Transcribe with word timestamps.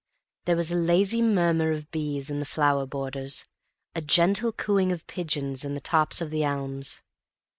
There 0.45 0.55
was 0.55 0.71
a 0.71 0.75
lazy 0.75 1.21
murmur 1.21 1.69
of 1.69 1.91
bees 1.91 2.31
in 2.31 2.39
the 2.39 2.45
flower 2.47 2.87
borders, 2.87 3.45
a 3.93 4.01
gentle 4.01 4.51
cooing 4.51 4.91
of 4.91 5.05
pigeons 5.05 5.63
in 5.63 5.75
the 5.75 5.79
tops 5.79 6.21
of 6.21 6.31
the 6.31 6.43
elms. 6.43 7.03